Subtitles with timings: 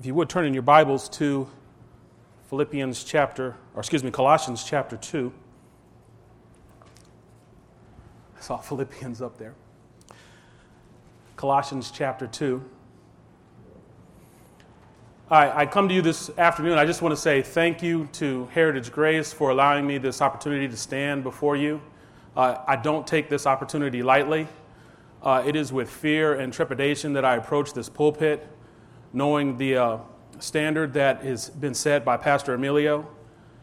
[0.00, 1.48] If you would turn in your Bibles to
[2.50, 5.32] Philippians chapter, or excuse me, Colossians chapter 2.
[8.36, 9.54] I saw Philippians up there.
[11.36, 12.62] Colossians chapter 2.
[15.30, 16.76] I, I come to you this afternoon.
[16.76, 20.66] I just want to say thank you to Heritage Grace for allowing me this opportunity
[20.66, 21.80] to stand before you.
[22.36, 24.48] Uh, I don't take this opportunity lightly.
[25.22, 28.46] Uh, it is with fear and trepidation that I approach this pulpit
[29.14, 29.98] knowing the uh,
[30.40, 33.08] standard that has been set by Pastor Emilio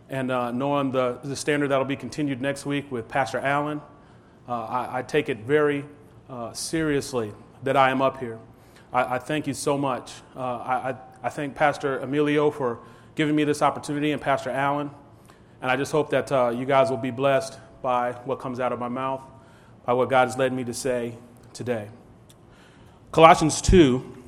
[0.10, 3.82] and uh, knowing the, the standard that will be continued next week with Pastor Allen,
[4.48, 5.86] uh, I, I, take it very
[6.30, 8.40] uh, seriously that I am up here.
[8.92, 10.14] I, I thank you so much.
[10.36, 12.80] Uh, I, I, thank Pastor Emilio for
[13.16, 14.90] giving me this opportunity and Pastor Allen.
[15.62, 18.72] And I just hope that uh, you guys will be blessed by what comes out
[18.72, 19.22] of my mouth,
[19.86, 21.18] by what God has led me to say
[21.54, 21.90] today.
[23.12, 24.21] Colossians 2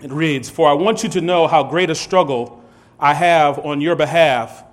[0.00, 2.62] it reads, For I want you to know how great a struggle
[3.00, 4.64] I have on your behalf,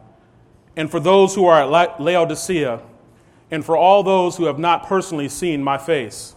[0.75, 2.81] and for those who are at Laodicea,
[3.51, 6.35] and for all those who have not personally seen my face,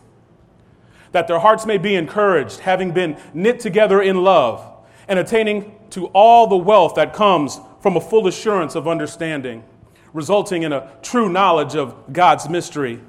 [1.13, 4.65] that their hearts may be encouraged, having been knit together in love,
[5.09, 9.65] and attaining to all the wealth that comes from a full assurance of understanding,
[10.13, 13.01] resulting in a true knowledge of God's mystery,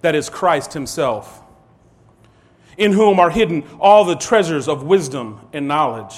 [0.00, 1.42] that is Christ Himself
[2.78, 6.14] in whom are hidden all the treasures of wisdom and knowledge.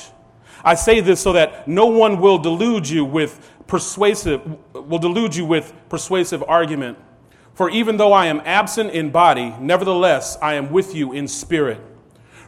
[0.62, 4.42] I say this so that no one will delude you with persuasive
[4.74, 6.98] will delude you with persuasive argument.
[7.54, 11.80] For even though I am absent in body, nevertheless I am with you in spirit,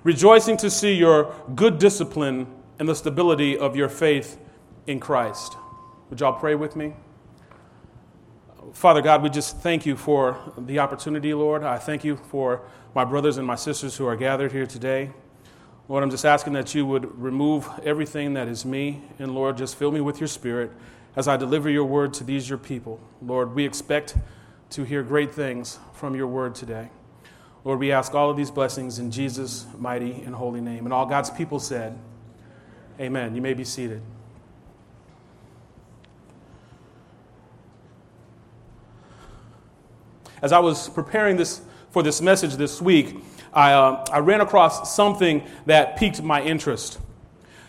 [0.03, 2.47] rejoicing to see your good discipline
[2.79, 4.39] and the stability of your faith
[4.87, 5.57] in Christ.
[6.11, 6.95] Would y'all pray with me?
[8.73, 11.63] Father God, we just thank you for the opportunity, Lord.
[11.63, 12.63] I thank you for
[12.95, 15.11] my brothers and my sisters who are gathered here today.
[15.89, 19.77] Lord, I'm just asking that you would remove everything that is me, and Lord, just
[19.77, 20.71] fill me with your spirit
[21.17, 23.01] as I deliver your word to these, your people.
[23.21, 24.17] Lord, we expect
[24.71, 26.91] to hear great things from your word today.
[27.65, 30.85] Lord, we ask all of these blessings in Jesus' mighty and holy name.
[30.85, 31.99] And all God's people said,
[32.99, 33.35] Amen.
[33.35, 34.03] You may be seated.
[40.41, 41.61] As I was preparing this
[41.93, 43.23] for this message this week,
[43.53, 46.99] I, uh, I ran across something that piqued my interest.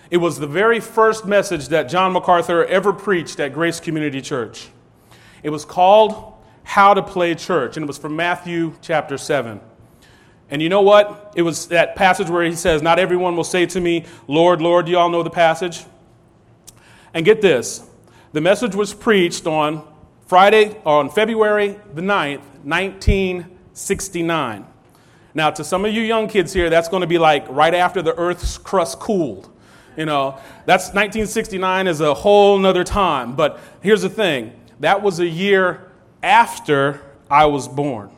[0.09, 4.69] It was the very first message that John MacArthur ever preached at Grace Community Church.
[5.44, 6.33] It was called
[6.63, 9.59] How to Play Church, and it was from Matthew chapter 7.
[10.50, 11.33] And you know what?
[11.35, 14.88] It was that passage where he says, Not everyone will say to me, Lord, Lord.
[14.88, 15.83] You all know the passage?
[17.13, 17.83] And get this
[18.31, 19.85] the message was preached on
[20.28, 24.66] Friday, on February the 9th, 19 69.
[25.34, 28.01] Now, to some of you young kids here, that's going to be like right after
[28.01, 29.50] the Earth's crust cooled.
[29.97, 33.35] You know, that's 1969 is a whole nother time.
[33.35, 35.91] But here's the thing that was a year
[36.22, 38.12] after I was born.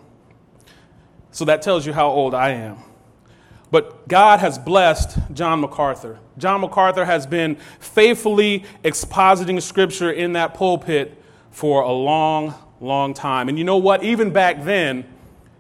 [1.31, 2.77] So that tells you how old I am.
[3.71, 6.19] But God has blessed John MacArthur.
[6.38, 11.21] John MacArthur has been faithfully expositing scripture in that pulpit
[11.51, 13.49] for a long, long time.
[13.49, 14.03] And you know what?
[14.03, 15.05] Even back then,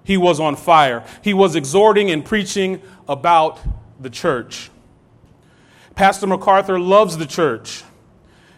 [0.05, 1.03] he was on fire.
[1.21, 3.59] He was exhorting and preaching about
[3.99, 4.69] the church.
[5.95, 7.83] Pastor MacArthur loves the church.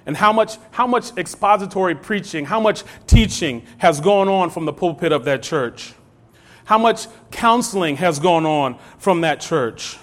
[0.06, 4.74] And how much, how much expository preaching, how much teaching has gone on from the
[4.74, 5.94] pulpit of that church?
[6.66, 9.98] How much counseling has gone on from that church?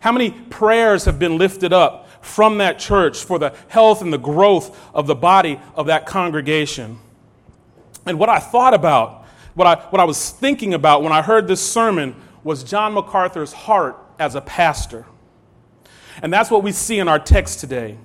[0.00, 4.18] How many prayers have been lifted up from that church for the health and the
[4.18, 6.98] growth of the body of that congregation?
[8.06, 9.25] And what I thought about
[9.56, 13.54] what I, what I was thinking about when I heard this sermon was John MacArthur's
[13.54, 15.06] heart as a pastor.
[16.22, 17.96] And that's what we see in our text today.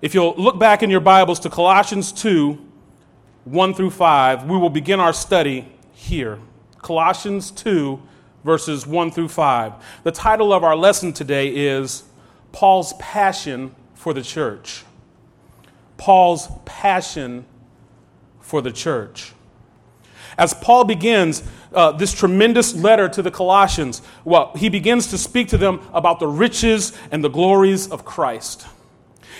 [0.00, 2.66] If you'll look back in your Bibles to Colossians 2
[3.44, 6.38] 1 through 5, we will begin our study here.
[6.78, 8.00] Colossians 2,
[8.44, 9.72] verses 1 through 5.
[10.04, 12.04] The title of our lesson today is
[12.52, 14.84] Paul's Passion for the Church.
[15.96, 17.44] Paul's Passion
[18.40, 19.32] for the Church
[20.40, 21.42] as Paul begins
[21.74, 26.18] uh, this tremendous letter to the Colossians, well, he begins to speak to them about
[26.18, 28.66] the riches and the glories of Christ.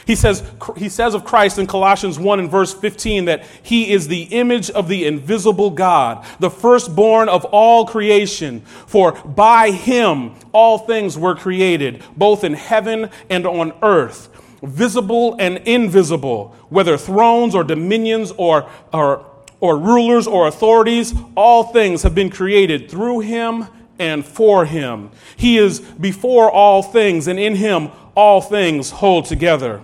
[0.07, 0.43] He says,
[0.77, 4.71] he says of Christ in Colossians 1 and verse 15 that he is the image
[4.71, 8.61] of the invisible God, the firstborn of all creation.
[8.61, 14.29] For by him all things were created, both in heaven and on earth,
[14.63, 19.30] visible and invisible, whether thrones or dominions or, or
[19.61, 23.67] or rulers or authorities, all things have been created through him
[23.99, 25.11] and for him.
[25.37, 29.83] He is before all things, and in him all things hold together.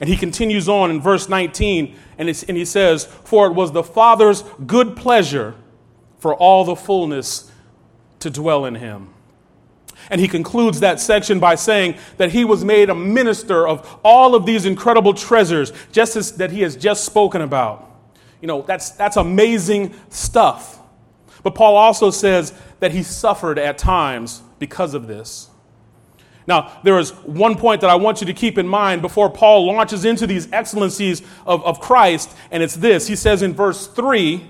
[0.00, 3.82] And he continues on in verse 19, and, and he says, For it was the
[3.82, 5.54] Father's good pleasure
[6.18, 7.50] for all the fullness
[8.20, 9.08] to dwell in him.
[10.10, 14.34] And he concludes that section by saying that he was made a minister of all
[14.34, 17.93] of these incredible treasures, just as that he has just spoken about.
[18.44, 20.78] You know, that's, that's amazing stuff.
[21.42, 25.48] But Paul also says that he suffered at times because of this.
[26.46, 29.64] Now, there is one point that I want you to keep in mind before Paul
[29.64, 33.06] launches into these excellencies of, of Christ, and it's this.
[33.06, 34.46] He says in verse 3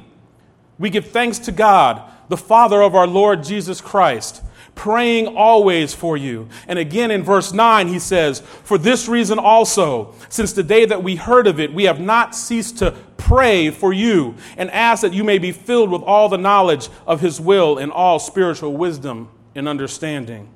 [0.80, 4.42] We give thanks to God, the Father of our Lord Jesus Christ
[4.74, 6.48] praying always for you.
[6.66, 11.02] And again in verse 9, he says, For this reason also, since the day that
[11.02, 15.12] we heard of it, we have not ceased to pray for you and ask that
[15.12, 19.28] you may be filled with all the knowledge of his will and all spiritual wisdom
[19.54, 20.48] and understanding.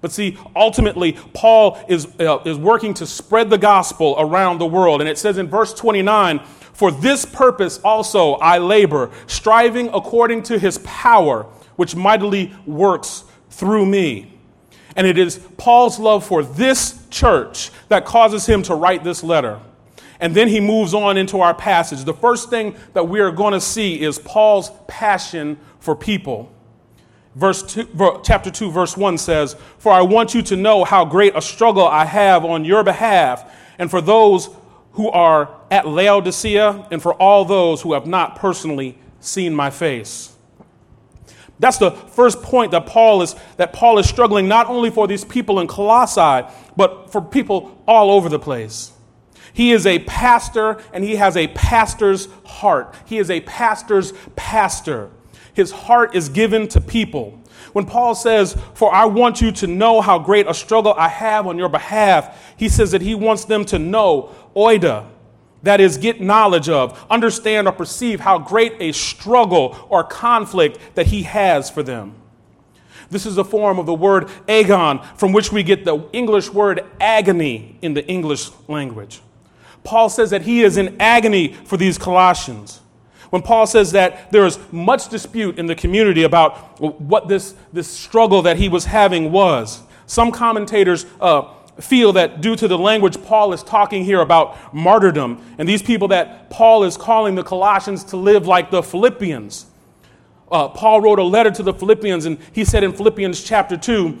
[0.00, 5.00] But see, ultimately, Paul is, uh, is working to spread the gospel around the world.
[5.00, 10.58] And it says in verse 29, For this purpose also I labor, striving according to
[10.58, 11.44] his power,
[11.76, 14.32] which mightily works through me.
[14.96, 19.60] And it is Paul's love for this church that causes him to write this letter.
[20.20, 22.04] And then he moves on into our passage.
[22.04, 26.52] The first thing that we are going to see is Paul's passion for people.
[27.34, 27.88] Verse two,
[28.22, 31.86] chapter 2, verse 1 says, For I want you to know how great a struggle
[31.86, 34.50] I have on your behalf, and for those
[34.92, 40.31] who are at Laodicea, and for all those who have not personally seen my face.
[41.62, 45.24] That's the first point that Paul is that Paul is struggling not only for these
[45.24, 46.44] people in Colossae,
[46.76, 48.90] but for people all over the place.
[49.52, 52.96] He is a pastor and he has a pastor's heart.
[53.06, 55.10] He is a pastor's pastor.
[55.54, 57.40] His heart is given to people.
[57.74, 61.46] When Paul says, For I want you to know how great a struggle I have
[61.46, 65.06] on your behalf, he says that he wants them to know oida,
[65.62, 71.06] that is, get knowledge of, understand, or perceive how great a struggle or conflict that
[71.06, 72.14] he has for them.
[73.10, 76.84] This is a form of the word agon, from which we get the English word
[77.00, 79.20] agony in the English language.
[79.84, 82.80] Paul says that he is in agony for these Colossians.
[83.30, 87.88] When Paul says that there is much dispute in the community about what this, this
[87.88, 91.42] struggle that he was having was, some commentators uh,
[91.80, 96.08] feel that due to the language Paul is talking here about martyrdom, and these people
[96.08, 99.66] that Paul is calling the Colossians to live like the Philippians.
[100.50, 104.18] Uh, Paul wrote a letter to the Philippians, and he said in Philippians chapter 2,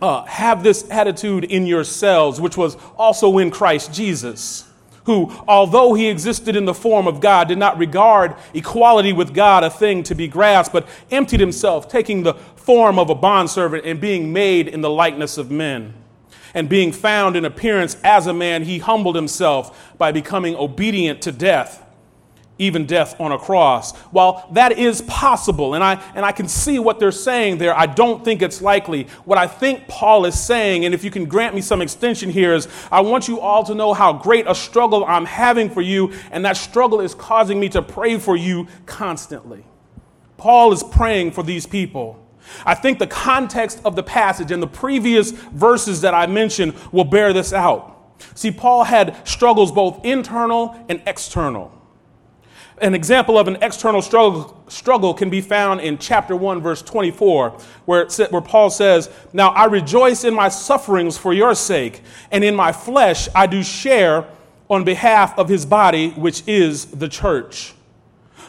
[0.00, 4.68] uh, have this attitude in yourselves, which was also in Christ Jesus,
[5.04, 9.62] who, although he existed in the form of God, did not regard equality with God
[9.62, 14.00] a thing to be grasped, but emptied himself, taking the form of a bondservant and
[14.00, 15.94] being made in the likeness of men
[16.54, 21.32] and being found in appearance as a man, he humbled himself by becoming obedient to
[21.32, 21.84] death,
[22.58, 23.96] even death on a cross.
[24.10, 27.86] While that is possible, and I, and I can see what they're saying there, I
[27.86, 29.04] don't think it's likely.
[29.24, 32.54] What I think Paul is saying, and if you can grant me some extension here,
[32.54, 36.12] is I want you all to know how great a struggle I'm having for you,
[36.30, 39.64] and that struggle is causing me to pray for you constantly.
[40.36, 42.21] Paul is praying for these people.
[42.64, 47.04] I think the context of the passage and the previous verses that I mentioned will
[47.04, 48.16] bear this out.
[48.34, 51.72] See, Paul had struggles both internal and external.
[52.80, 57.50] An example of an external struggle, struggle can be found in chapter 1, verse 24,
[57.84, 62.00] where, it, where Paul says, Now I rejoice in my sufferings for your sake,
[62.30, 64.26] and in my flesh I do share
[64.68, 67.74] on behalf of his body, which is the church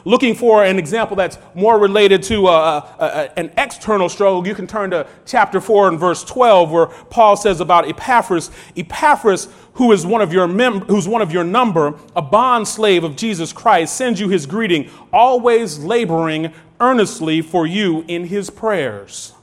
[0.06, 4.56] looking for an example that's more related to uh, uh, uh, an external struggle, you
[4.56, 9.92] can turn to chapter 4 and verse 12, where Paul says about Epaphras Epaphras, who
[9.92, 13.54] is one of your mem- who's one of your number, a bond slave of Jesus
[13.54, 19.34] Christ, sends you his greeting, always laboring earnestly for you in his prayers.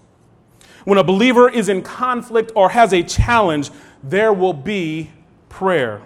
[0.85, 3.71] When a believer is in conflict or has a challenge,
[4.03, 5.11] there will be
[5.49, 6.03] prayer.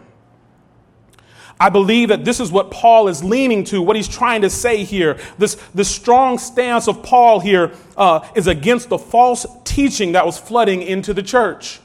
[1.64, 4.84] I believe that this is what Paul is leaning to, what he's trying to say
[4.84, 5.16] here.
[5.38, 10.36] This, this strong stance of Paul here uh, is against the false teaching that was
[10.36, 11.80] flooding into the church.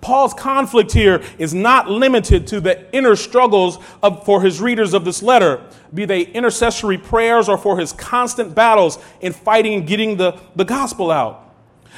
[0.00, 5.04] Paul's conflict here is not limited to the inner struggles of, for his readers of
[5.04, 5.62] this letter,
[5.94, 10.64] be they intercessory prayers or for his constant battles in fighting and getting the, the
[10.64, 11.54] gospel out.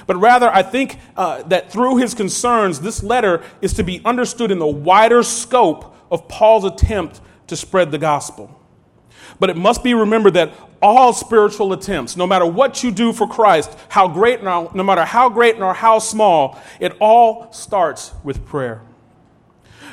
[0.06, 4.50] But rather, I think uh, that through his concerns, this letter is to be understood
[4.50, 8.54] in the wider scope of Paul's attempt to spread the gospel.
[9.40, 13.28] But it must be remembered that all spiritual attempts, no matter what you do for
[13.28, 18.82] Christ, how great, no, matter how great nor how small, it all starts with prayer.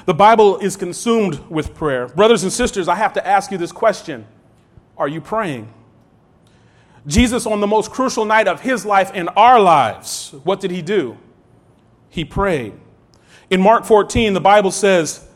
[0.06, 2.08] The Bible is consumed with prayer.
[2.08, 4.26] Brothers and sisters, I have to ask you this question
[4.98, 5.74] Are you praying?
[7.08, 10.82] Jesus, on the most crucial night of his life and our lives, what did he
[10.82, 11.18] do?
[12.10, 12.74] He prayed.
[13.50, 15.28] In Mark 14, the Bible says,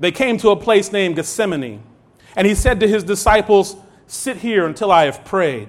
[0.00, 1.82] they came to a place named Gethsemane,
[2.34, 3.76] and he said to his disciples,
[4.06, 5.68] Sit here until I have prayed.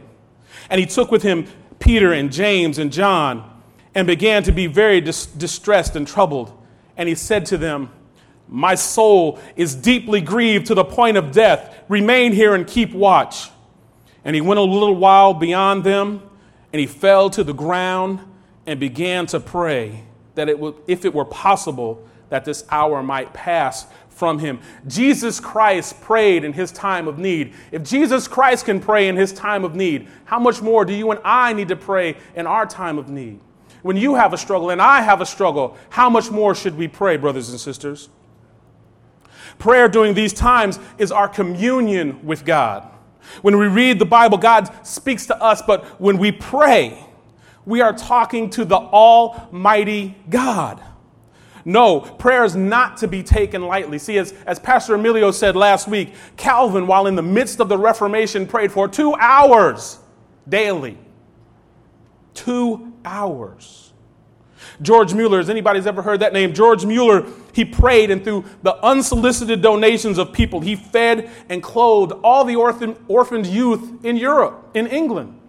[0.69, 1.45] And he took with him
[1.79, 3.61] Peter and James and John
[3.93, 6.57] and began to be very dis- distressed and troubled.
[6.97, 7.91] And he said to them,
[8.47, 11.83] My soul is deeply grieved to the point of death.
[11.87, 13.49] Remain here and keep watch.
[14.23, 16.21] And he went a little while beyond them,
[16.71, 18.21] and he fell to the ground
[18.65, 20.03] and began to pray
[20.35, 23.87] that it would, if it were possible, that this hour might pass
[24.21, 24.59] from him.
[24.85, 27.55] Jesus Christ prayed in his time of need.
[27.71, 31.09] If Jesus Christ can pray in his time of need, how much more do you
[31.09, 33.39] and I need to pray in our time of need?
[33.81, 36.87] When you have a struggle and I have a struggle, how much more should we
[36.87, 38.09] pray, brothers and sisters?
[39.57, 42.87] Prayer during these times is our communion with God.
[43.41, 47.03] When we read the Bible, God speaks to us, but when we pray,
[47.65, 50.79] we are talking to the Almighty God.
[51.65, 53.99] No, prayer is not to be taken lightly.
[53.99, 57.77] See, as, as Pastor Emilio said last week, Calvin, while in the midst of the
[57.77, 59.99] Reformation, prayed for two hours
[60.47, 60.97] daily.
[62.33, 63.93] Two hours.
[64.81, 66.53] George Mueller, has anybody's ever heard that name?
[66.53, 72.13] George Mueller, he prayed, and through the unsolicited donations of people, he fed and clothed
[72.23, 75.39] all the orphan, orphaned youth in Europe, in England.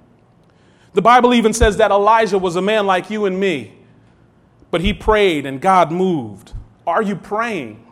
[0.93, 3.73] The Bible even says that Elijah was a man like you and me,
[4.73, 6.55] but he prayed and God moved.
[6.85, 7.87] Are you praying?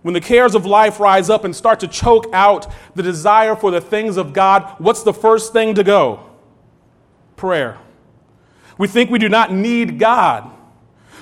[0.00, 3.70] When the cares of life rise up and start to choke out the desire for
[3.70, 6.30] the things of God, what's the first thing to go?
[7.36, 7.76] Prayer.
[8.78, 10.50] We think we do not need God.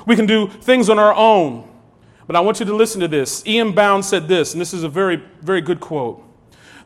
[0.06, 1.68] We can do things on our own.
[2.26, 3.42] But I want you to listen to this.
[3.46, 3.72] E.M.
[3.72, 6.22] Bounds said this, and this is a very, very good quote.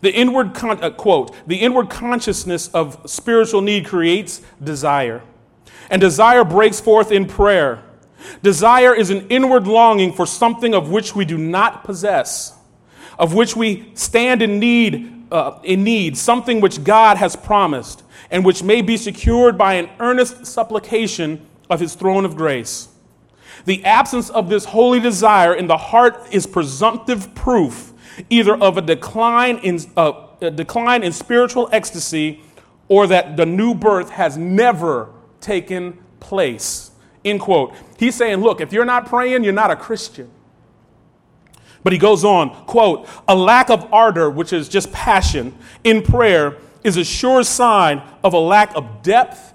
[0.01, 5.23] The inward con- uh, quote, the inward consciousness of spiritual need creates desire.
[5.91, 7.83] And desire breaks forth in prayer.
[8.43, 12.57] Desire is an inward longing for something of which we do not possess,
[13.19, 18.45] of which we stand in need, uh, in need, something which God has promised and
[18.45, 22.89] which may be secured by an earnest supplication of his throne of grace.
[23.65, 27.93] The absence of this holy desire in the heart is presumptive proof
[28.31, 32.41] either of a decline in, uh, a decline in spiritual ecstasy
[32.89, 35.11] or that the new birth has never
[35.45, 36.91] taken place.
[37.25, 37.75] End quote.
[37.99, 40.31] He's saying, look, if you're not praying, you're not a Christian.
[41.83, 46.57] But he goes on, quote, a lack of ardor, which is just passion, in prayer
[46.83, 49.55] is a sure sign of a lack of depth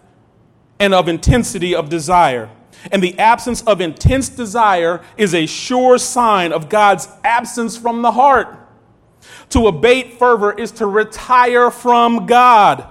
[0.80, 2.50] and of intensity of desire.
[2.92, 8.12] And the absence of intense desire is a sure sign of God's absence from the
[8.12, 8.58] heart.
[9.50, 12.88] To abate fervor is to retire from God.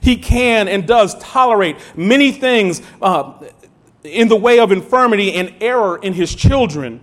[0.00, 3.34] He can and does tolerate many things uh,
[4.04, 7.00] in the way of infirmity and error in his children.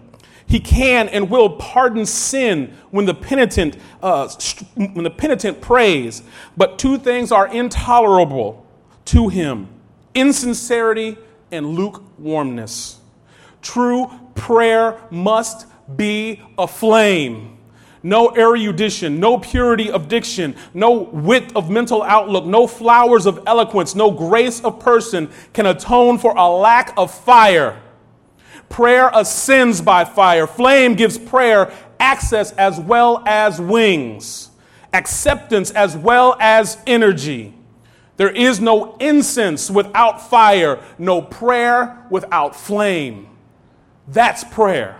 [0.47, 4.29] He can and will pardon sin when the penitent, uh,
[4.75, 6.21] when the penitent prays.
[6.55, 8.65] But two things are intolerable
[9.05, 9.69] to him
[10.13, 11.17] insincerity
[11.51, 12.99] and lukewarmness.
[13.61, 17.54] True prayer must be a flame
[18.05, 23.95] no erudition, no purity of diction, no width of mental outlook, no flowers of eloquence,
[23.95, 27.81] no grace of person can atone for a lack of fire.
[28.69, 30.45] Prayer ascends by fire.
[30.45, 34.51] Flame gives prayer access as well as wings,
[34.93, 37.55] acceptance as well as energy.
[38.17, 43.29] There is no incense without fire, no prayer without flame.
[44.07, 44.95] That's prayer.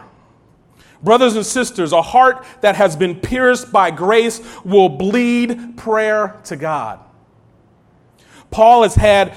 [1.06, 6.56] Brothers and sisters, a heart that has been pierced by grace will bleed prayer to
[6.56, 7.00] God.
[8.50, 9.30] Paul has had,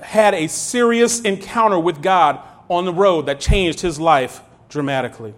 [0.00, 5.34] had a serious encounter with God on the road that changed his life dramatically.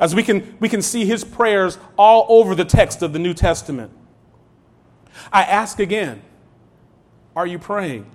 [0.00, 3.34] As we can, we can see his prayers all over the text of the New
[3.34, 3.92] Testament.
[5.32, 6.22] I ask again
[7.36, 8.10] are you praying?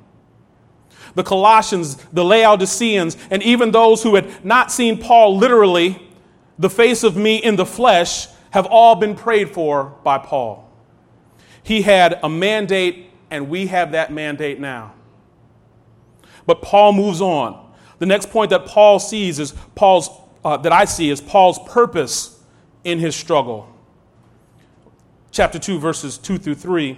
[1.15, 6.09] The Colossians, the Laodiceans, and even those who had not seen Paul literally
[6.60, 10.70] the face of me in the flesh have all been prayed for by Paul.
[11.63, 14.94] He had a mandate, and we have that mandate now.
[16.46, 17.74] But Paul moves on.
[18.00, 20.10] The next point that Paul sees is Paul's,
[20.44, 22.42] uh, that I see is Paul's purpose
[22.84, 23.68] in his struggle.
[25.32, 26.98] chapter 2, verses 2 through 3,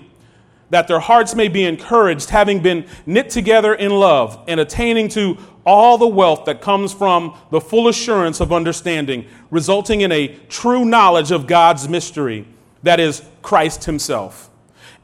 [0.70, 5.38] that their hearts may be encouraged, having been knit together in love, and attaining to
[5.66, 10.86] all the wealth that comes from the full assurance of understanding, resulting in a true
[10.86, 12.48] knowledge of God's mystery,
[12.84, 14.50] that is, Christ Himself,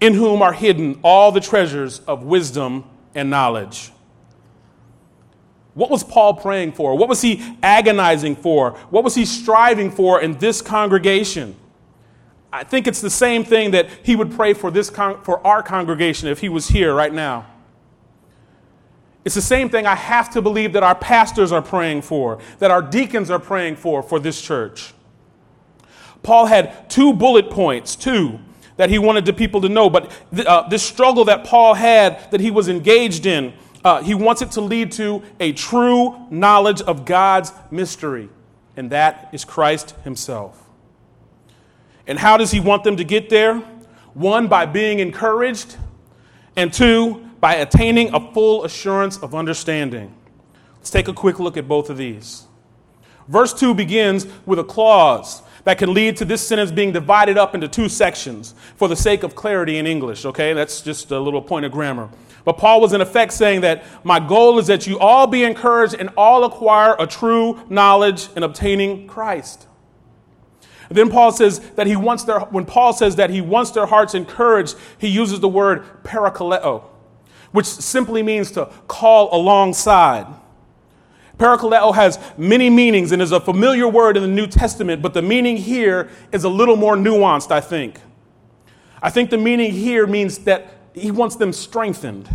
[0.02, 3.92] in whom are hidden all the treasures of wisdom and knowledge.
[5.74, 6.98] What was Paul praying for?
[6.98, 8.72] What was he agonizing for?
[8.90, 11.56] What was he striving for in this congregation?
[12.52, 15.62] I think it's the same thing that he would pray for, this con- for our
[15.62, 17.46] congregation if he was here right now.
[19.28, 22.72] It's the same thing I have to believe that our pastors are praying for, that
[22.72, 24.94] our deacons are praying for for this church.
[26.24, 28.40] Paul had two bullet points, two,
[28.78, 29.90] that he wanted the people to know.
[29.90, 33.52] But th- uh, this struggle that Paul had, that he was engaged in,
[33.84, 38.30] uh, he wants it to lead to a true knowledge of God's mystery,
[38.78, 40.58] and that is Christ Himself.
[42.08, 43.58] And how does He want them to get there?
[44.14, 45.76] One, by being encouraged,
[46.56, 50.14] and two, by attaining a full assurance of understanding.
[50.78, 52.46] Let's take a quick look at both of these.
[53.28, 57.54] Verse 2 begins with a clause that can lead to this sentence being divided up
[57.54, 60.54] into two sections for the sake of clarity in English, okay?
[60.54, 62.10] That's just a little point of grammar.
[62.46, 65.96] But Paul was in effect saying that my goal is that you all be encouraged
[65.96, 69.68] and all acquire a true knowledge in obtaining Christ.
[70.88, 73.86] And then Paul says that he wants their, when Paul says that he wants their
[73.86, 76.86] hearts encouraged, he uses the word parakaleo,
[77.58, 80.28] which simply means to call alongside.
[81.40, 85.24] Parakaleo has many meanings and is a familiar word in the New Testament, but the
[85.24, 88.00] meaning here is a little more nuanced, I think.
[89.02, 92.30] I think the meaning here means that he wants them strengthened.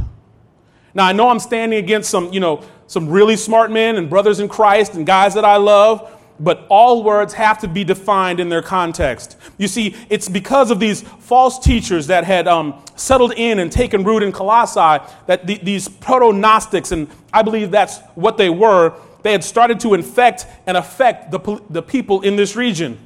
[0.93, 4.41] Now, I know I'm standing against some, you know, some really smart men and brothers
[4.41, 8.49] in Christ and guys that I love, but all words have to be defined in
[8.49, 9.37] their context.
[9.59, 14.05] You see, it's because of these false teachers that had um, settled in and taken
[14.05, 18.95] root in Colossae that the, these proto Gnostics, and I believe that's what they were,
[19.23, 22.99] they had started to infect and affect the, the people in this region.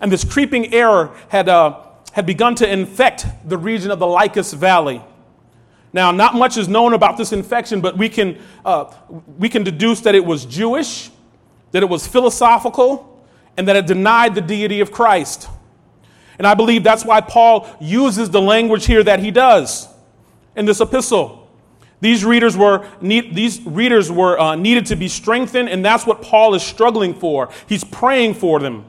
[0.00, 1.80] And this creeping error had uh,
[2.14, 5.02] had begun to infect the region of the Lycus Valley.
[5.92, 8.92] Now, not much is known about this infection, but we can, uh,
[9.36, 11.10] we can deduce that it was Jewish,
[11.74, 15.48] that it was philosophical, and that it denied the deity of Christ.
[16.38, 19.88] And I believe that's why Paul uses the language here that he does
[20.54, 21.50] in this epistle.
[22.00, 26.22] These readers were, need, these readers were uh, needed to be strengthened, and that's what
[26.22, 27.50] Paul is struggling for.
[27.68, 28.84] He's praying for them.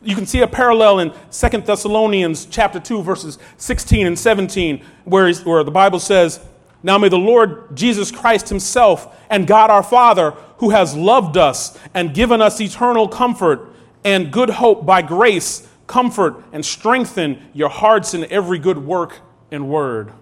[0.00, 5.34] You can see a parallel in 2 Thessalonians chapter 2, verses 16 and 17, where,
[5.34, 6.38] where the Bible says,
[6.82, 11.78] Now may the Lord Jesus Christ himself and God our Father, who has loved us
[11.94, 13.72] and given us eternal comfort
[14.04, 19.68] and good hope by grace, comfort and strengthen your hearts in every good work and
[19.68, 20.12] word.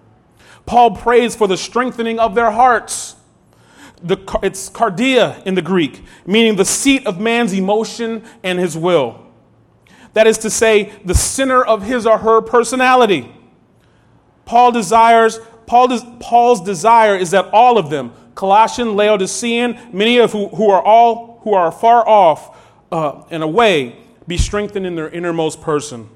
[0.65, 3.15] Paul prays for the strengthening of their hearts.
[4.01, 9.25] The, it's cardia in the Greek, meaning the seat of man's emotion and his will.
[10.13, 13.31] That is to say, the center of his or her personality.
[14.45, 20.47] Paul desires, Paul Paul's desire is that all of them, Colossian, Laodicean, many of who,
[20.47, 22.57] who are all who are far off
[22.91, 23.95] uh, and away,
[24.27, 26.09] be strengthened in their innermost person.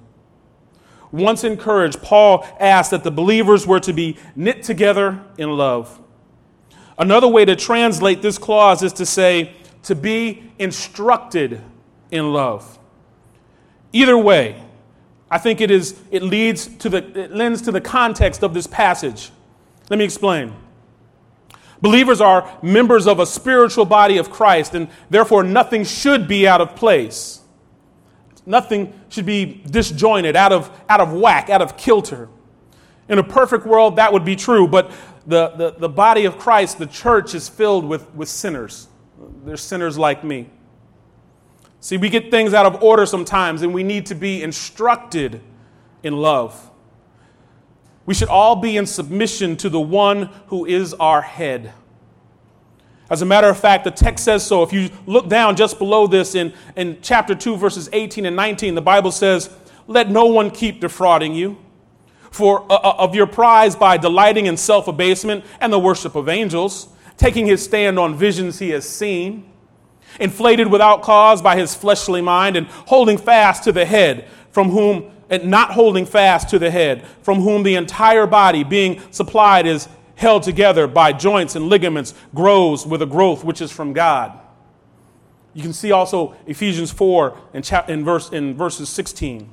[1.11, 6.01] Once encouraged, Paul asked that the believers were to be knit together in love.
[6.97, 11.61] Another way to translate this clause is to say, to be instructed
[12.09, 12.79] in love.
[13.91, 14.63] Either way,
[15.29, 18.65] I think it is it leads to the it lends to the context of this
[18.65, 19.29] passage.
[19.93, 20.55] Let me explain.
[21.79, 26.61] Believers are members of a spiritual body of Christ, and therefore nothing should be out
[26.61, 27.41] of place.
[28.43, 32.27] Nothing should be disjointed, out of, out of whack, out of kilter.
[33.07, 34.89] In a perfect world, that would be true, but
[35.27, 38.87] the, the, the body of Christ, the church, is filled with, with sinners.
[39.45, 40.49] There's sinners like me.
[41.81, 45.39] See, we get things out of order sometimes, and we need to be instructed
[46.01, 46.71] in love.
[48.05, 51.73] We should all be in submission to the one who is our head.
[53.09, 54.63] As a matter of fact, the text says so.
[54.63, 58.75] If you look down just below this in, in chapter 2, verses 18 and 19,
[58.75, 59.49] the Bible says,
[59.87, 61.57] Let no one keep defrauding you
[62.31, 66.27] for, uh, uh of your prize by delighting in self abasement and the worship of
[66.27, 66.87] angels,
[67.17, 69.49] taking his stand on visions he has seen
[70.19, 75.11] inflated without cause by his fleshly mind, and holding fast to the head, from whom,
[75.29, 79.87] and not holding fast to the head, from whom the entire body, being supplied, is
[80.15, 84.39] held together by joints and ligaments, grows with a growth which is from God.
[85.53, 89.49] You can see also Ephesians 4 in, chap- in, verse, in verses 16.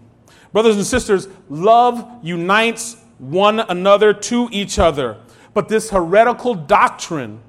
[0.53, 5.19] Brothers and sisters, love unites one another to each other.
[5.53, 7.41] But this heretical doctrine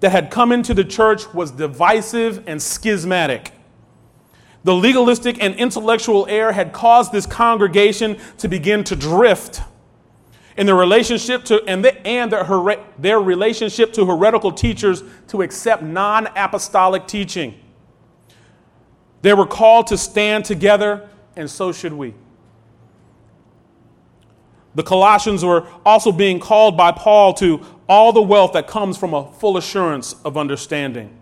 [0.00, 3.52] that had come into the church was divisive and schismatic.
[4.68, 9.62] The legalistic and intellectual air had caused this congregation to begin to drift
[10.58, 15.82] in their relationship to and, the, and their, their relationship to heretical teachers to accept
[15.82, 17.58] non-apostolic teaching.
[19.22, 22.12] They were called to stand together, and so should we.
[24.74, 29.14] The Colossians were also being called by Paul to all the wealth that comes from
[29.14, 31.14] a full assurance of understanding.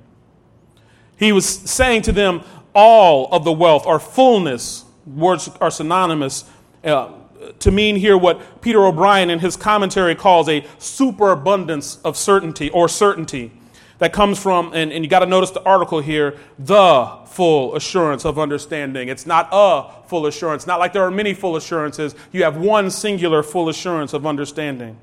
[1.18, 2.42] He was saying to them,
[2.76, 6.44] all of the wealth or fullness, words are synonymous,
[6.84, 7.10] uh,
[7.58, 12.88] to mean here what Peter O'Brien in his commentary calls a superabundance of certainty or
[12.88, 13.50] certainty
[13.98, 18.26] that comes from, and, and you got to notice the article here, the full assurance
[18.26, 19.08] of understanding.
[19.08, 22.14] It's not a full assurance, not like there are many full assurances.
[22.30, 24.98] You have one singular full assurance of understanding.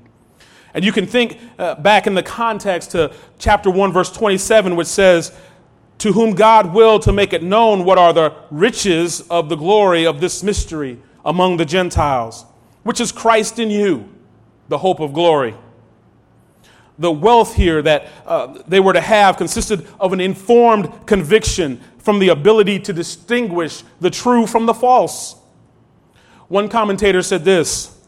[0.74, 4.88] And you can think uh, back in the context to chapter 1, verse 27, which
[4.88, 5.32] says,
[5.98, 10.06] To whom God willed to make it known what are the riches of the glory
[10.06, 12.44] of this mystery among the Gentiles,
[12.82, 14.08] which is Christ in you,
[14.68, 15.54] the hope of glory.
[16.98, 22.18] The wealth here that uh, they were to have consisted of an informed conviction from
[22.18, 25.36] the ability to distinguish the true from the false.
[26.48, 27.98] One commentator said this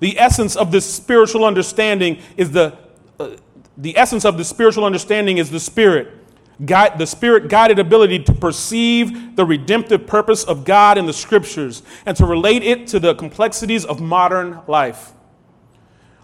[0.00, 2.78] The essence of this spiritual understanding is the,
[3.18, 3.36] uh,
[3.76, 6.21] the essence of the spiritual understanding is the Spirit
[6.64, 11.82] guide, the Spirit guided ability to perceive the redemptive purpose of God in the Scriptures
[12.06, 15.12] and to relate it to the complexities of modern life.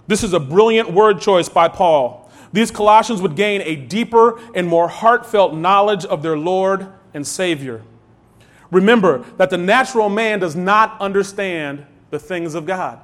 [0.07, 2.31] This is a brilliant word choice by Paul.
[2.53, 7.83] These Colossians would gain a deeper and more heartfelt knowledge of their Lord and Savior.
[8.71, 13.01] Remember that the natural man does not understand the things of God.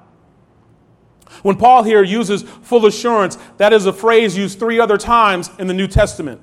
[1.43, 5.67] When Paul here uses full assurance, that is a phrase used three other times in
[5.67, 6.41] the New Testament.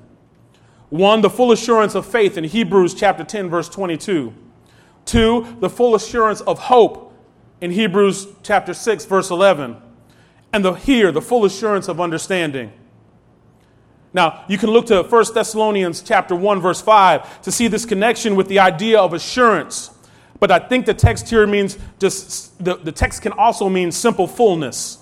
[0.92, 4.34] One, the full assurance of faith in Hebrews chapter 10, verse 22.
[5.06, 7.14] Two, the full assurance of hope
[7.62, 9.78] in Hebrews chapter 6, verse 11.
[10.52, 12.74] And the, here, the full assurance of understanding.
[14.12, 18.36] Now, you can look to 1 Thessalonians chapter 1, verse 5 to see this connection
[18.36, 19.92] with the idea of assurance.
[20.40, 24.26] But I think the text here means just, the, the text can also mean simple
[24.26, 24.98] fullness.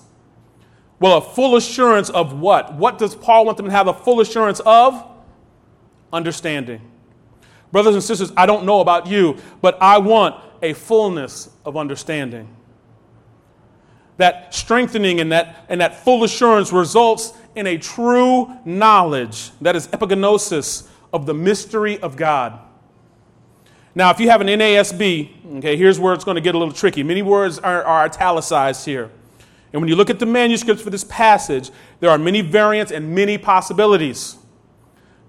[1.01, 2.75] Well, a full assurance of what?
[2.75, 5.10] What does Paul want them to have a full assurance of?
[6.13, 6.81] Understanding.
[7.71, 12.53] Brothers and sisters, I don't know about you, but I want a fullness of understanding.
[14.17, 19.87] That strengthening and that, and that full assurance results in a true knowledge, that is
[19.87, 22.59] epignosis, of the mystery of God.
[23.93, 26.73] Now, if you have an NASB, okay, here's where it's going to get a little
[26.73, 27.03] tricky.
[27.03, 29.11] Many words are, are italicized here.
[29.73, 33.13] And when you look at the manuscripts for this passage, there are many variants and
[33.13, 34.37] many possibilities.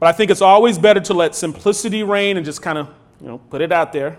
[0.02, 2.88] But I think it's always better to let simplicity reign and just kind of,
[3.20, 4.18] you know, put it out there.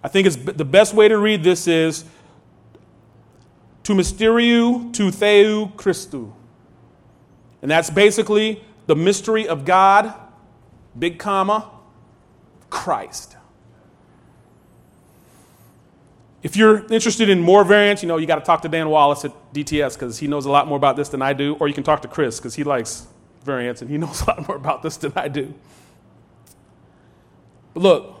[0.00, 2.04] I think it's the best way to read this is
[3.82, 6.32] to mysteriou to theou Christou.
[7.62, 10.14] And that's basically the mystery of God,
[10.96, 11.68] big comma,
[12.70, 13.36] Christ.
[16.44, 19.24] If you're interested in more variants, you know, you got to talk to Dan Wallace
[19.24, 21.74] at DTS because he knows a lot more about this than I do, or you
[21.74, 23.08] can talk to Chris because he likes
[23.46, 25.54] variants, and he knows a lot more about this than I do.
[27.72, 28.20] But look,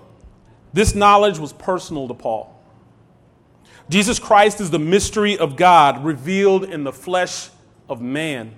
[0.72, 2.52] this knowledge was personal to Paul.
[3.88, 7.50] Jesus Christ is the mystery of God revealed in the flesh
[7.88, 8.54] of man.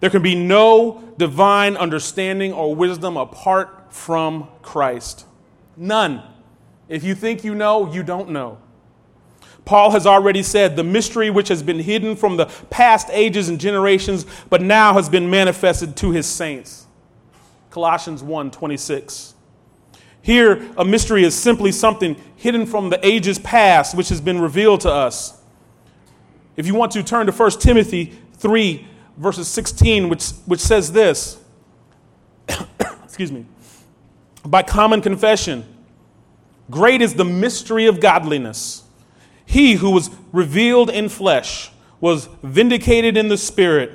[0.00, 5.26] There can be no divine understanding or wisdom apart from Christ.
[5.76, 6.22] None.
[6.88, 8.58] If you think you know, you don't know.
[9.64, 13.60] Paul has already said the mystery which has been hidden from the past ages and
[13.60, 16.86] generations, but now has been manifested to his saints.
[17.70, 19.34] Colossians 1 26.
[20.20, 24.80] Here, a mystery is simply something hidden from the ages past, which has been revealed
[24.82, 25.40] to us.
[26.56, 31.38] If you want to turn to 1 Timothy 3, verses 16, which, which says this
[33.04, 33.46] Excuse me.
[34.44, 35.64] By common confession,
[36.70, 38.81] great is the mystery of godliness.
[39.52, 43.92] He who was revealed in flesh was vindicated in the Spirit,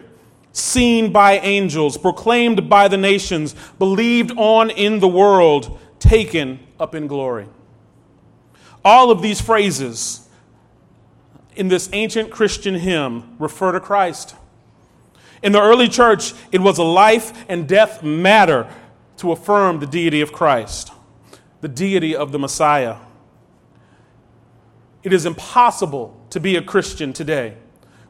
[0.51, 7.07] seen by angels, proclaimed by the nations, believed on in the world, taken up in
[7.07, 7.47] glory.
[8.85, 10.29] All of these phrases
[11.55, 14.35] in this ancient Christian hymn refer to Christ.
[15.41, 18.71] In the early church, it was a life and death matter
[19.17, 20.91] to affirm the deity of Christ,
[21.61, 22.97] the deity of the Messiah.
[25.07, 27.55] It is impossible to be a Christian today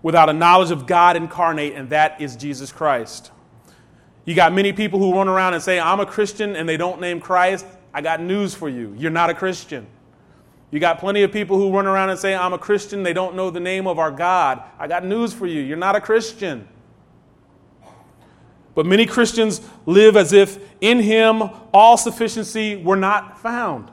[0.02, 3.30] without a knowledge of God incarnate, and that is Jesus Christ.
[4.26, 7.00] You got many people who run around and say, I'm a Christian, and they don't
[7.00, 7.68] name Christ.
[7.94, 8.96] I got news for you.
[8.98, 9.86] You're not a Christian.
[10.72, 13.36] You got plenty of people who run around and say, I'm a Christian, they don't
[13.36, 14.64] know the name of our God.
[14.80, 15.62] I got news for you.
[15.62, 16.68] You're not a Christian.
[18.74, 23.92] But many Christians live as if in Him all sufficiency were not found.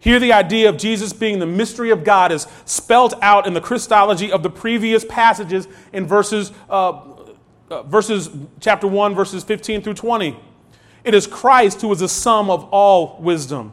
[0.00, 3.60] Here, the idea of Jesus being the mystery of God is spelled out in the
[3.60, 7.02] Christology of the previous passages in verses, uh,
[7.70, 10.38] uh, verses chapter 1, verses 15 through 20.
[11.04, 13.72] It is Christ who is the sum of all wisdom.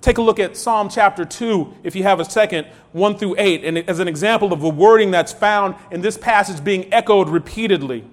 [0.00, 3.64] Take a look at Psalm chapter 2, if you have a second, 1 through 8,
[3.64, 8.04] and as an example of the wording that's found in this passage being echoed repeatedly.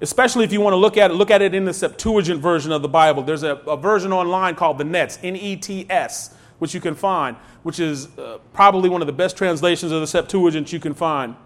[0.00, 2.72] Especially if you want to look at it, look at it in the Septuagint version
[2.72, 3.22] of the Bible.
[3.22, 6.94] There's a, a version online called the Nets, N E T S, which you can
[6.94, 10.94] find, which is uh, probably one of the best translations of the Septuagint you can
[10.94, 11.36] find.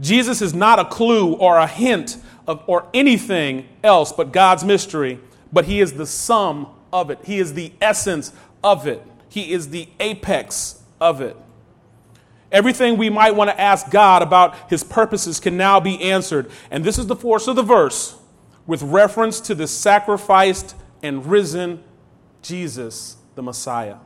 [0.00, 5.20] Jesus is not a clue or a hint of, or anything else but God's mystery,
[5.52, 7.20] but he is the sum of it.
[7.24, 8.32] He is the essence
[8.64, 9.02] of it.
[9.28, 11.36] He is the apex of it.
[12.52, 16.50] Everything we might want to ask God about his purposes can now be answered.
[16.70, 18.16] And this is the force of the verse
[18.66, 21.82] with reference to the sacrificed and risen
[22.42, 23.96] Jesus, the Messiah.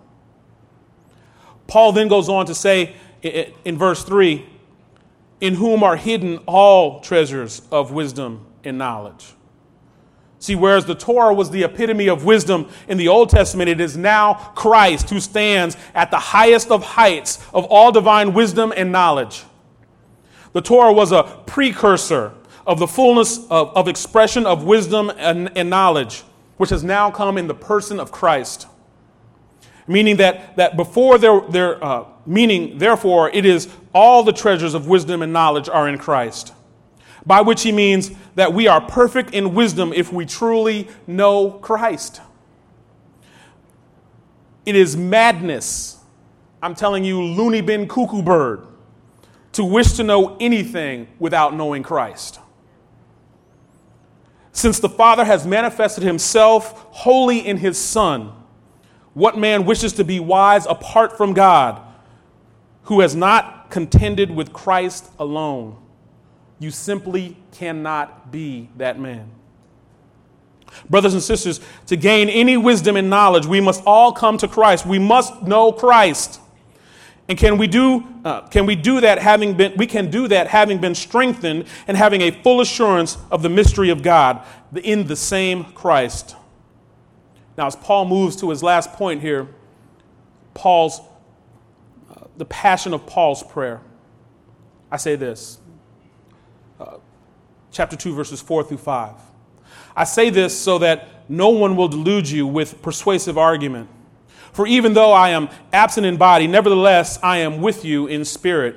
[1.67, 4.47] Paul then goes on to say in verse 3
[5.41, 9.35] in whom are hidden all treasures of wisdom and knowledge.
[10.41, 13.95] See, whereas the Torah was the epitome of wisdom in the Old Testament, it is
[13.95, 19.45] now Christ who stands at the highest of heights of all divine wisdom and knowledge.
[20.55, 22.33] The Torah was a precursor
[22.67, 26.23] of the fullness of, of expression of wisdom and, and knowledge,
[26.57, 28.67] which has now come in the person of Christ.
[29.87, 34.89] Meaning that, that before their, their uh, meaning, therefore, it is all the treasures of
[34.89, 36.55] wisdom and knowledge are in Christ
[37.27, 42.21] by which he means that we are perfect in wisdom if we truly know Christ.
[44.67, 45.99] It is madness,
[46.63, 48.67] I'm telling you, loony bin cuckoo bird,
[49.53, 52.41] to wish to know anything without knowing Christ.
[54.53, 58.33] Since the Father has manifested himself wholly in his Son,
[59.15, 61.81] what man wishes to be wise apart from God,
[62.85, 65.77] who has not contended with Christ alone?
[66.61, 69.31] You simply cannot be that man.
[70.89, 74.87] Brothers and sisters, to gain any wisdom and knowledge, we must all come to Christ.
[74.87, 76.39] We must know Christ.
[77.29, 80.49] And can we do uh, can we do that having been we can do that
[80.49, 84.45] having been strengthened and having a full assurance of the mystery of God
[84.83, 86.35] in the same Christ.
[87.57, 89.49] Now as Paul moves to his last point here,
[90.55, 91.01] Paul's
[92.11, 93.81] uh, the passion of Paul's prayer.
[94.91, 95.60] I say this
[97.71, 99.15] chapter 2, verses 4 through 5.
[99.97, 103.89] I say this so that no one will delude you with persuasive argument.
[104.53, 108.77] For even though I am absent in body, nevertheless I am with you in spirit,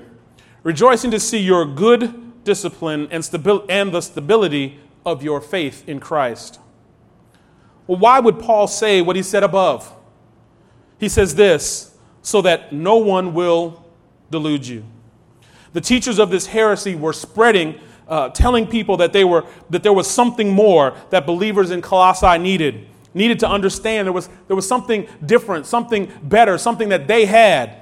[0.62, 3.28] rejoicing to see your good discipline and,
[3.70, 6.60] and the stability of your faith in Christ.
[7.88, 9.92] Well, why would Paul say what he said above?
[11.00, 13.84] He says this so that no one will
[14.32, 14.86] delude you.
[15.74, 19.94] The teachers of this heresy were spreading uh, telling people that, they were, that there
[19.94, 24.08] was something more that believers in Colossae needed, needed to understand.
[24.08, 27.80] There was, there was something different, something better, something that they had.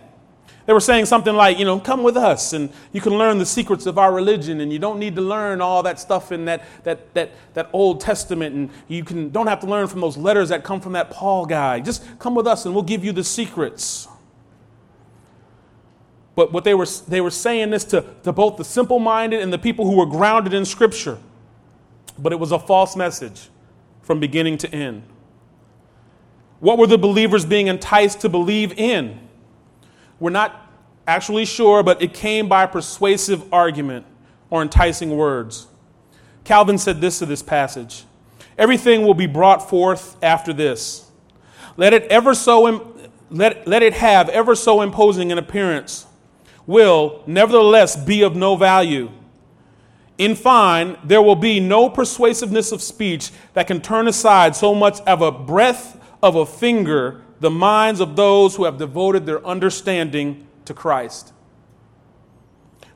[0.66, 3.46] They were saying something like, you know, come with us and you can learn the
[3.46, 6.64] secrets of our religion and you don't need to learn all that stuff in that,
[6.84, 10.50] that, that, that Old Testament and you can, don't have to learn from those letters
[10.50, 11.80] that come from that Paul guy.
[11.80, 14.08] Just come with us and we'll give you the secrets.
[16.36, 19.52] But what they were, they were saying this to, to both the simple minded and
[19.52, 21.18] the people who were grounded in Scripture.
[22.18, 23.50] But it was a false message
[24.02, 25.04] from beginning to end.
[26.60, 29.20] What were the believers being enticed to believe in?
[30.20, 30.72] We're not
[31.08, 34.06] actually sure, but it came by persuasive argument
[34.50, 35.68] or enticing words.
[36.44, 38.06] Calvin said this to this passage
[38.58, 41.10] Everything will be brought forth after this.
[41.78, 42.96] Let it ever so
[43.32, 46.06] let, let it have ever so imposing an appearance
[46.72, 49.12] will nevertheless be of no value.
[50.18, 55.02] In fine, there will be no persuasiveness of speech that can turn aside so much
[55.02, 60.48] of a breath of a finger the minds of those who have devoted their understanding
[60.66, 61.34] to Christ.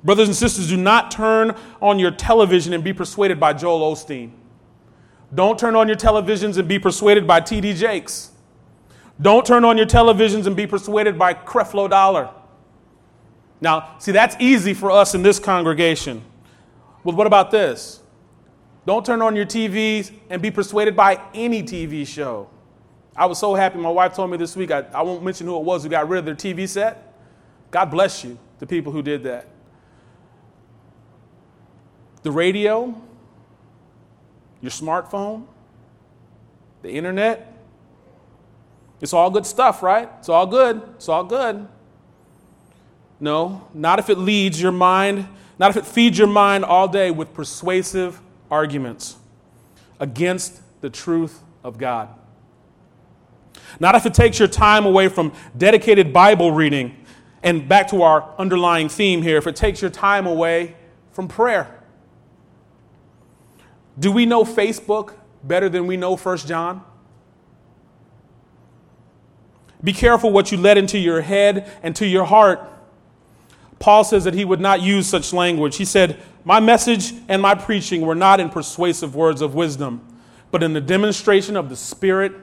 [0.03, 4.31] Brothers and sisters, do not turn on your television and be persuaded by Joel Osteen.
[5.33, 7.73] Don't turn on your televisions and be persuaded by T.D.
[7.73, 8.31] Jakes.
[9.19, 12.29] Don't turn on your televisions and be persuaded by Creflo Dollar.
[13.61, 16.23] Now, see, that's easy for us in this congregation.
[17.03, 18.01] Well, what about this?
[18.85, 22.49] Don't turn on your TVs and be persuaded by any TV show.
[23.15, 23.79] I was so happy.
[23.79, 26.07] My wife told me this week, I, I won't mention who it was who got
[26.07, 27.13] rid of their TV set.
[27.71, 29.47] God bless you, the people who did that.
[32.23, 33.01] The radio,
[34.61, 35.45] your smartphone,
[36.81, 37.53] the internet,
[39.01, 40.09] it's all good stuff, right?
[40.19, 40.81] It's all good.
[40.95, 41.67] It's all good.
[43.19, 47.11] No, not if it leads your mind, not if it feeds your mind all day
[47.11, 48.19] with persuasive
[48.51, 49.15] arguments
[49.99, 52.09] against the truth of God.
[53.79, 56.95] Not if it takes your time away from dedicated Bible reading,
[57.45, 60.75] and back to our underlying theme here, if it takes your time away
[61.11, 61.83] from prayer.
[63.97, 66.83] Do we know Facebook better than we know 1 John?
[69.83, 72.67] Be careful what you let into your head and to your heart.
[73.85, 75.77] Paul says that he would not use such language.
[75.77, 80.01] He said, My message and my preaching were not in persuasive words of wisdom,
[80.49, 82.33] but in the demonstration of the Spirit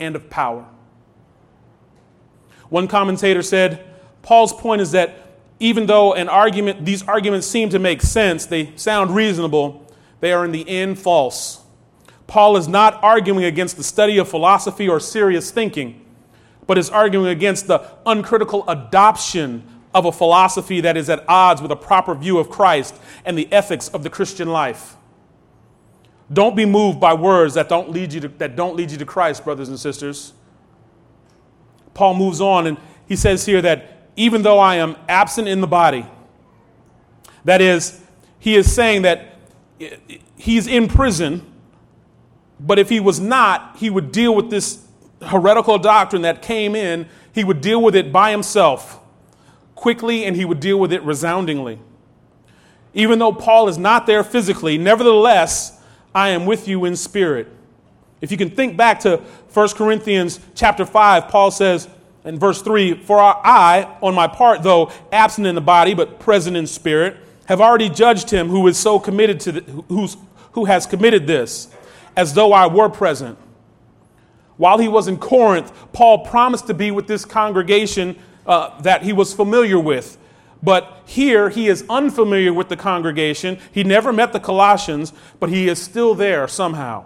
[0.00, 0.66] and of power.
[2.68, 3.86] One commentator said,
[4.22, 8.74] Paul's point is that even though an argument, these arguments seem to make sense, they
[8.74, 9.86] sound reasonable,
[10.18, 11.62] they are in the end false.
[12.26, 16.04] Paul is not arguing against the study of philosophy or serious thinking
[16.66, 19.62] but is arguing against the uncritical adoption
[19.94, 23.50] of a philosophy that is at odds with a proper view of Christ and the
[23.52, 24.96] ethics of the Christian life.
[26.32, 29.06] Don't be moved by words that don't lead you to, that don't lead you to
[29.06, 30.32] Christ, brothers and sisters.
[31.92, 32.76] Paul moves on and
[33.06, 36.06] he says here that even though I am absent in the body,
[37.44, 38.00] that is,
[38.40, 39.38] he is saying that
[40.36, 41.42] he's in prison,
[42.58, 44.84] but if he was not, he would deal with this
[45.22, 49.00] heretical doctrine that came in, he would deal with it by himself
[49.74, 51.78] quickly and he would deal with it resoundingly.
[52.92, 55.80] Even though Paul is not there physically, nevertheless,
[56.14, 57.48] I am with you in spirit.
[58.20, 59.18] If you can think back to
[59.52, 61.88] 1 Corinthians chapter 5, Paul says
[62.24, 66.56] in verse 3 For I, on my part, though absent in the body, but present
[66.56, 70.16] in spirit, have already judged him who is so committed to the, who's,
[70.52, 71.68] who has committed this,
[72.16, 73.38] as though I were present.
[74.56, 79.12] While he was in Corinth, Paul promised to be with this congregation uh, that he
[79.12, 80.18] was familiar with.
[80.62, 83.58] But here he is unfamiliar with the congregation.
[83.70, 87.04] He never met the Colossians, but he is still there somehow.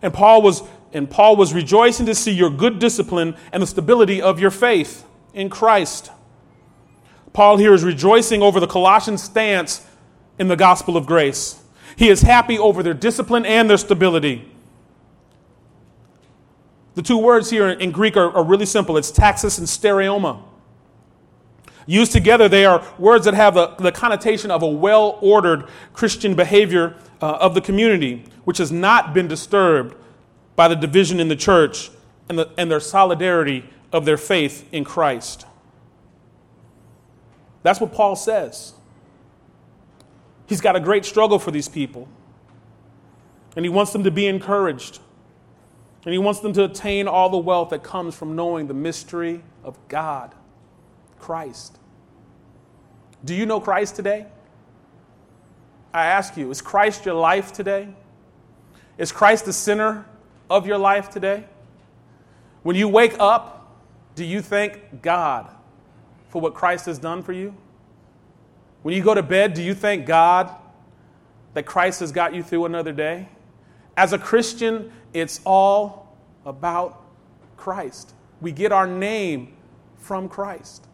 [0.00, 0.62] And Paul was
[0.92, 5.04] and Paul was rejoicing to see your good discipline and the stability of your faith
[5.32, 6.10] in Christ.
[7.32, 9.86] Paul here is rejoicing over the Colossian stance
[10.38, 11.62] in the gospel of grace.
[11.94, 14.50] He is happy over their discipline and their stability.
[17.00, 20.42] The two words here in Greek are, are really simple it's taxis and stereoma.
[21.86, 26.34] Used together, they are words that have a, the connotation of a well ordered Christian
[26.34, 29.96] behavior uh, of the community, which has not been disturbed
[30.56, 31.90] by the division in the church
[32.28, 35.46] and, the, and their solidarity of their faith in Christ.
[37.62, 38.74] That's what Paul says.
[40.46, 42.08] He's got a great struggle for these people,
[43.56, 44.98] and he wants them to be encouraged.
[46.04, 49.42] And he wants them to attain all the wealth that comes from knowing the mystery
[49.62, 50.34] of God,
[51.18, 51.78] Christ.
[53.24, 54.26] Do you know Christ today?
[55.92, 57.88] I ask you, is Christ your life today?
[58.96, 60.06] Is Christ the center
[60.48, 61.44] of your life today?
[62.62, 63.76] When you wake up,
[64.14, 65.50] do you thank God
[66.28, 67.54] for what Christ has done for you?
[68.82, 70.54] When you go to bed, do you thank God
[71.54, 73.28] that Christ has got you through another day?
[73.96, 77.02] As a Christian, it's all about
[77.56, 78.14] Christ.
[78.40, 79.56] We get our name
[79.98, 80.86] from Christ.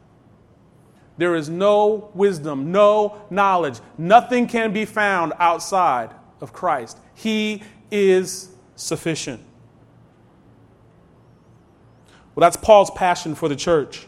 [1.19, 6.99] There is no wisdom, no knowledge, nothing can be found outside of Christ.
[7.15, 9.43] He is sufficient.
[12.35, 14.07] Well, that's Paul's passion for the church.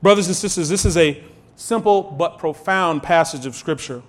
[0.00, 1.22] Brothers and sisters, this is a
[1.56, 4.02] simple but profound passage of Scripture.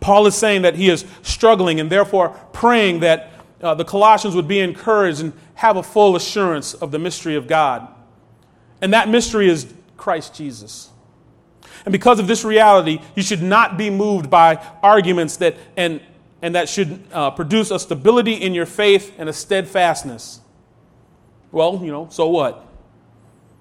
[0.00, 4.48] Paul is saying that he is struggling and therefore praying that uh, the Colossians would
[4.48, 7.88] be encouraged and have a full assurance of the mystery of God.
[8.80, 10.90] And that mystery is Christ Jesus.
[11.84, 16.00] And because of this reality, you should not be moved by arguments that, and,
[16.42, 20.40] and that should uh, produce a stability in your faith and a steadfastness.
[21.52, 22.66] Well, you know, so what?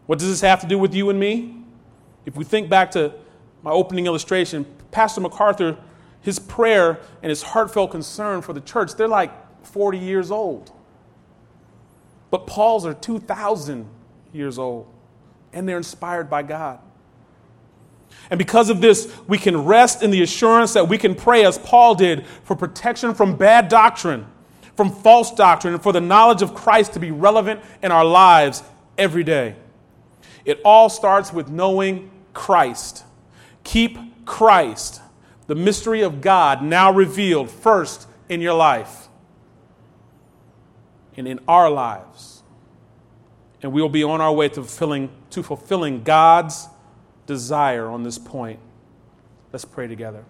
[0.07, 1.55] What does this have to do with you and me?
[2.25, 3.13] If we think back to
[3.61, 5.77] my opening illustration, Pastor MacArthur,
[6.25, 9.31] his prayer and his heartfelt concern for the church, they're like
[9.63, 10.71] 40 years old.
[12.31, 13.87] But Paul's are 2,000
[14.33, 14.87] years old,
[15.53, 16.79] and they're inspired by God.
[18.31, 21.59] And because of this, we can rest in the assurance that we can pray as
[21.59, 24.25] Paul did for protection from bad doctrine,
[24.75, 28.63] from false doctrine, and for the knowledge of Christ to be relevant in our lives
[28.97, 29.55] every day.
[30.43, 33.03] It all starts with knowing Christ.
[33.63, 35.01] Keep Christ,
[35.47, 39.07] the mystery of God now revealed first in your life
[41.15, 42.43] and in our lives.
[43.61, 46.67] And we'll be on our way to fulfilling, to fulfilling God's
[47.25, 48.59] desire on this point.
[49.51, 50.25] Let's pray together.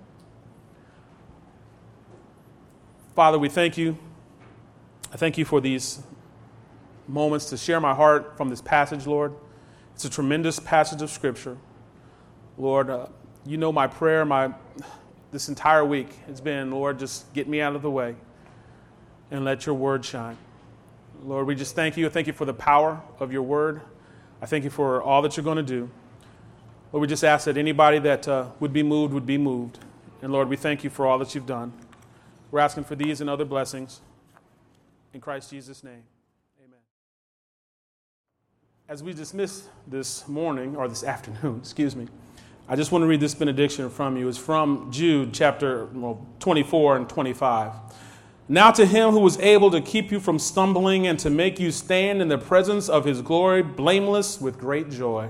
[3.16, 3.98] Father, we thank you.
[5.12, 6.04] I thank you for these
[7.08, 9.34] moments to share my heart from this passage, Lord.
[9.94, 11.58] It's a tremendous passage of Scripture.
[12.58, 13.08] Lord, uh,
[13.46, 14.54] you know my prayer, my
[15.36, 18.16] this entire week has been, Lord, just get me out of the way
[19.30, 20.38] and let your word shine.
[21.26, 22.10] Lord, we just thank you.
[22.10, 23.82] Thank you for the power of your word.
[24.42, 25.90] I thank you for all that you're going to do.
[26.94, 29.80] Lord, we just ask that anybody that uh, would be moved would be moved.
[30.22, 31.74] And Lord, we thank you for all that you've done.
[32.50, 34.00] We're asking for these and other blessings.
[35.14, 36.04] In Christ Jesus' name,
[36.64, 36.80] amen.
[38.88, 42.08] As we dismiss this morning, or this afternoon, excuse me,
[42.68, 44.28] I just want to read this benediction from you.
[44.28, 45.88] It's from Jude chapter
[46.40, 47.74] 24 and 25.
[48.48, 51.72] Now to him who was able to keep you from stumbling and to make you
[51.72, 55.30] stand in the presence of his glory blameless with great joy.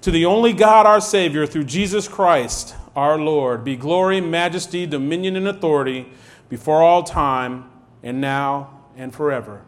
[0.00, 5.36] To the only God, our Savior, through Jesus Christ, our Lord, be glory, majesty, dominion,
[5.36, 6.08] and authority
[6.48, 7.70] before all time,
[8.02, 9.64] and now and forever.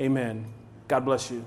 [0.00, 0.46] Amen.
[0.88, 1.46] God bless you.